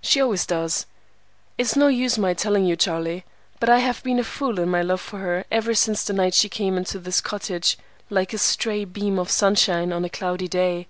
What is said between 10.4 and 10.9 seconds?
day.